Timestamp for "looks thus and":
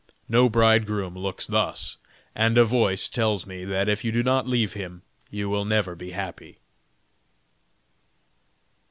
1.15-2.57